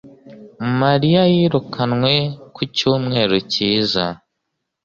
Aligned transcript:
Mariya 0.81 1.21
yirukanwe 1.33 2.13
ku 2.53 2.61
cyumweru 2.75 3.35
cyiza 3.51 4.05